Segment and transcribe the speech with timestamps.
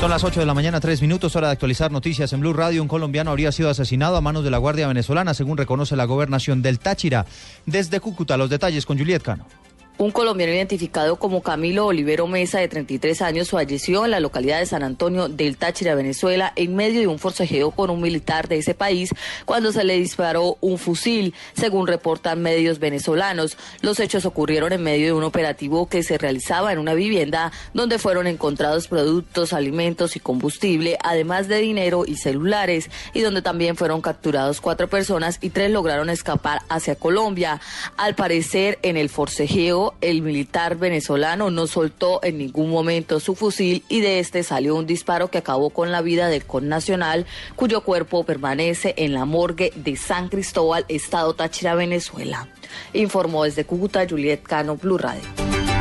[0.00, 2.82] Son las 8 de la mañana, 3 minutos, hora de actualizar noticias en Blue Radio.
[2.82, 6.60] Un colombiano habría sido asesinado a manos de la Guardia Venezolana, según reconoce la gobernación
[6.60, 7.24] del Táchira.
[7.64, 9.46] Desde Cúcuta, los detalles con Juliet Cano.
[9.98, 14.66] Un colombiano identificado como Camilo Olivero Mesa, de 33 años, falleció en la localidad de
[14.66, 18.74] San Antonio del Táchira, Venezuela, en medio de un forcejeo con un militar de ese
[18.74, 19.14] país
[19.46, 23.56] cuando se le disparó un fusil, según reportan medios venezolanos.
[23.80, 27.98] Los hechos ocurrieron en medio de un operativo que se realizaba en una vivienda donde
[27.98, 34.02] fueron encontrados productos, alimentos y combustible, además de dinero y celulares, y donde también fueron
[34.02, 37.62] capturados cuatro personas y tres lograron escapar hacia Colombia.
[37.96, 43.84] Al parecer, en el forcejeo, el militar venezolano no soltó en ningún momento su fusil
[43.88, 48.24] y de este salió un disparo que acabó con la vida del connacional, cuyo cuerpo
[48.24, 52.48] permanece en la morgue de San Cristóbal, Estado Táchira, Venezuela.
[52.92, 55.22] Informó desde Cúcuta Juliet Cano, Blue Radio.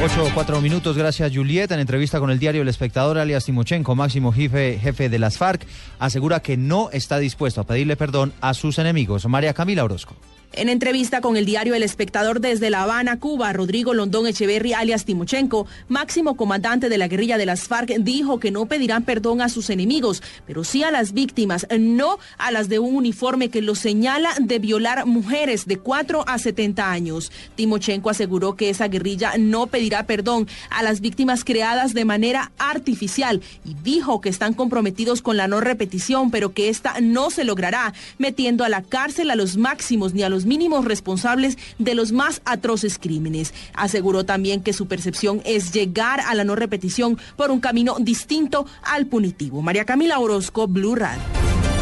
[0.00, 1.72] 8 4 minutos, gracias Juliet.
[1.72, 5.66] En entrevista con el diario El Espectador, alias Timochenko, máximo jefe, jefe de las FARC,
[5.98, 9.26] asegura que no está dispuesto a pedirle perdón a sus enemigos.
[9.26, 10.14] María Camila Orozco.
[10.52, 15.04] En entrevista con el diario El Espectador desde La Habana, Cuba, Rodrigo Londón Echeverry, alias
[15.04, 19.50] Timochenko, máximo comandante de la guerrilla de las FARC, dijo que no pedirán perdón a
[19.50, 23.78] sus enemigos, pero sí a las víctimas, no a las de un uniforme que los
[23.78, 27.30] señala de violar mujeres de 4 a 70 años.
[27.54, 33.42] Timochenko aseguró que esa guerrilla no pedirá perdón a las víctimas creadas de manera artificial
[33.64, 37.92] y dijo que están comprometidos con la no repetición, pero que esta no se logrará,
[38.16, 42.42] metiendo a la cárcel a los máximos ni a los mínimos responsables de los más
[42.44, 43.54] atroces crímenes.
[43.74, 48.66] Aseguró también que su percepción es llegar a la no repetición por un camino distinto
[48.82, 49.62] al punitivo.
[49.62, 51.22] María Camila Orozco, Blue Radio.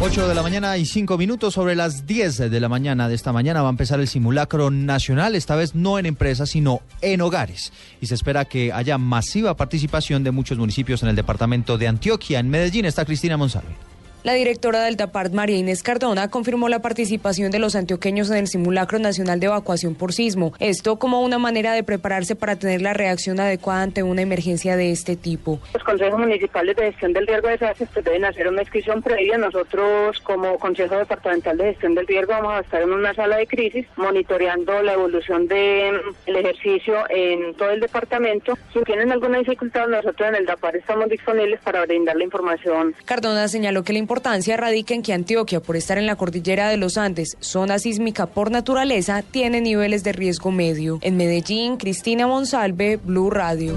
[0.00, 3.32] 8 de la mañana y 5 minutos sobre las 10 de la mañana de esta
[3.32, 7.72] mañana va a empezar el simulacro nacional, esta vez no en empresas, sino en hogares.
[8.00, 12.38] Y se espera que haya masiva participación de muchos municipios en el departamento de Antioquia.
[12.38, 13.87] En Medellín está Cristina Monsalve.
[14.24, 18.48] La directora del TAPART, María Inés Cardona, confirmó la participación de los antioqueños en el
[18.48, 20.52] simulacro nacional de evacuación por sismo.
[20.58, 24.90] Esto como una manera de prepararse para tener la reacción adecuada ante una emergencia de
[24.90, 25.60] este tipo.
[25.72, 29.38] Los consejos municipales de gestión del riesgo de desastres pues, deben hacer una inscripción previa.
[29.38, 33.46] Nosotros, como Consejo Departamental de Gestión del Riesgo, vamos a estar en una sala de
[33.46, 38.58] crisis monitoreando la evolución del ejercicio en todo el departamento.
[38.72, 42.96] Si tienen alguna dificultad, nosotros en el DAPAR estamos disponibles para brindar la información.
[43.04, 46.78] Cardona señaló que la importancia radica en que Antioquia, por estar en la cordillera de
[46.78, 50.98] los Andes, zona sísmica por naturaleza, tiene niveles de riesgo medio.
[51.02, 53.74] En Medellín, Cristina Monsalve, Blue Radio.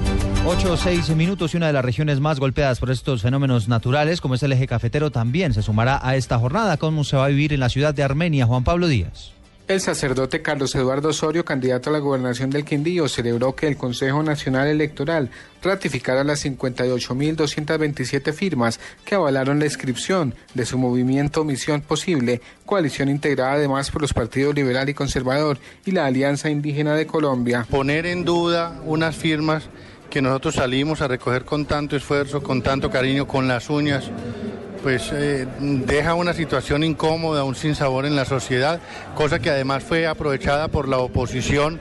[0.48, 4.22] 8 o 6 minutos y una de las regiones más golpeadas por estos fenómenos naturales,
[4.22, 6.78] como es el eje cafetero, también se sumará a esta jornada.
[6.78, 8.46] ¿Cómo se va a vivir en la ciudad de Armenia?
[8.46, 9.34] Juan Pablo Díaz.
[9.72, 14.22] El sacerdote Carlos Eduardo Osorio, candidato a la gobernación del Quindío, celebró que el Consejo
[14.22, 15.30] Nacional Electoral
[15.64, 23.54] ratificara las 58.227 firmas que avalaron la inscripción de su movimiento Misión Posible, coalición integrada
[23.54, 27.66] además por los partidos liberal y conservador y la Alianza Indígena de Colombia.
[27.70, 29.70] Poner en duda unas firmas
[30.10, 34.12] que nosotros salimos a recoger con tanto esfuerzo, con tanto cariño, con las uñas,
[34.82, 38.80] pues eh, deja una situación incómoda, un sinsabor en la sociedad,
[39.16, 41.80] cosa que además fue aprovechada por la oposición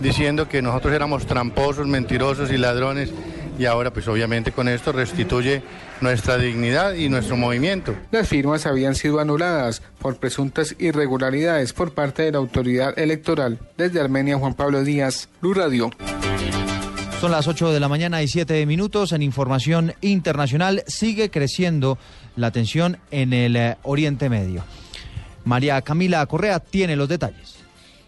[0.00, 3.10] diciendo que nosotros éramos tramposos, mentirosos y ladrones
[3.58, 5.62] y ahora pues obviamente con esto restituye
[6.00, 7.94] nuestra dignidad y nuestro movimiento.
[8.10, 13.58] Las firmas habían sido anuladas por presuntas irregularidades por parte de la autoridad electoral.
[13.76, 15.90] Desde Armenia, Juan Pablo Díaz, Blue Radio.
[17.22, 19.12] Son las 8 de la mañana y 7 minutos.
[19.12, 21.96] En información internacional sigue creciendo
[22.34, 24.64] la tensión en el eh, Oriente Medio.
[25.44, 27.61] María Camila Correa tiene los detalles.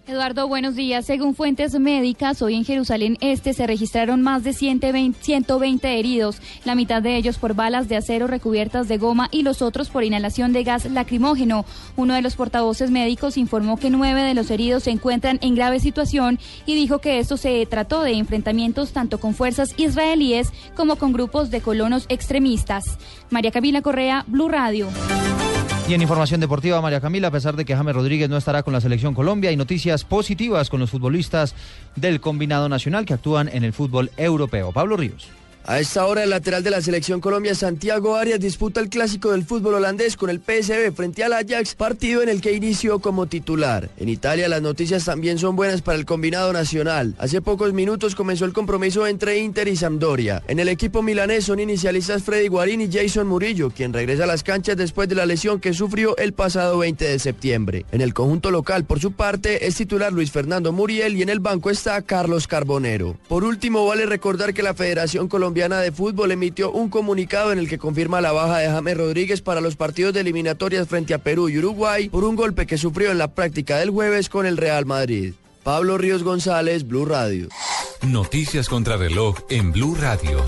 [0.06, 1.06] Eduardo, buenos días.
[1.06, 6.74] Según fuentes médicas, hoy en Jerusalén Este se registraron más de 120, 120, heridos, la
[6.74, 10.52] mitad de ellos por balas de acero recubiertas de goma y los otros por inhalación
[10.52, 11.64] de gas lacrimógeno.
[11.96, 15.80] Uno de los portavoces médicos informó que nueve de los heridos se encuentran en grave
[15.80, 21.14] situación y dijo que esto se trató de enfrentamientos tanto con fuerzas israelíes como con
[21.14, 22.98] grupos de colonos extremistas.
[23.30, 24.88] María Camila Correa, Blue Radio.
[25.86, 28.72] Y en información deportiva, María Camila, a pesar de que James Rodríguez no estará con
[28.72, 31.54] la selección Colombia, hay noticias positivas con los futbolistas
[31.94, 34.72] del combinado nacional que actúan en el fútbol europeo.
[34.72, 35.28] Pablo Ríos.
[35.66, 39.46] A esta hora, el lateral de la selección Colombia, Santiago Arias, disputa el clásico del
[39.46, 43.88] fútbol holandés con el PSV frente al Ajax, partido en el que inició como titular.
[43.96, 47.14] En Italia, las noticias también son buenas para el combinado nacional.
[47.18, 50.42] Hace pocos minutos comenzó el compromiso entre Inter y Sampdoria.
[50.48, 54.42] En el equipo milanés son inicialistas Freddy Guarín y Jason Murillo, quien regresa a las
[54.42, 57.86] canchas después de la lesión que sufrió el pasado 20 de septiembre.
[57.90, 61.40] En el conjunto local, por su parte, es titular Luis Fernando Muriel y en el
[61.40, 63.16] banco está Carlos Carbonero.
[63.28, 67.68] Por último, vale recordar que la Federación Colombiana de Fútbol emitió un comunicado en el
[67.68, 71.48] que confirma la baja de James Rodríguez para los partidos de eliminatorias frente a Perú
[71.48, 74.84] y Uruguay por un golpe que sufrió en la práctica del jueves con el Real
[74.84, 75.34] Madrid.
[75.62, 77.48] Pablo Ríos González, Blue Radio.
[78.02, 80.44] Noticias contra reloj en Blue Radio.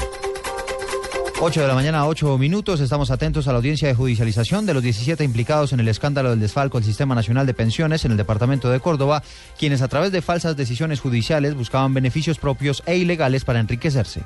[1.38, 2.80] 8 de la mañana, 8 minutos.
[2.80, 6.40] Estamos atentos a la audiencia de judicialización de los 17 implicados en el escándalo del
[6.40, 9.22] desfalco del Sistema Nacional de Pensiones en el departamento de Córdoba,
[9.58, 14.22] quienes a través de falsas decisiones judiciales buscaban beneficios propios e ilegales para enriquecerse.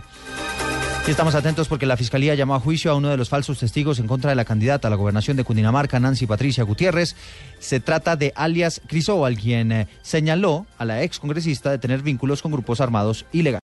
[1.06, 3.99] Y estamos atentos porque la Fiscalía llamó a juicio a uno de los falsos testigos
[3.99, 7.17] en contra de la candidata a la gobernación de Cundinamarca, Nancy Patricia Gutiérrez.
[7.58, 12.43] Se trata de alias Crisóbal, quien eh, señaló a la ex congresista de tener vínculos
[12.43, 13.58] con grupos armados ilegales.